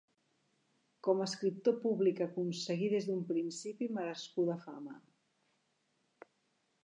[1.07, 4.99] Com a escriptor públic aconseguí des d'un principi merescuda fama.